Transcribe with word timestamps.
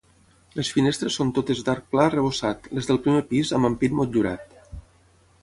Les 0.59 0.69
finestres 0.77 1.17
són 1.19 1.33
totes 1.37 1.61
d'arc 1.67 1.85
pla 1.91 2.07
arrebossat, 2.09 2.71
les 2.79 2.91
del 2.93 3.01
primer 3.05 3.23
pis 3.35 3.53
amb 3.59 3.71
ampit 3.71 3.95
motllurat. 4.01 4.59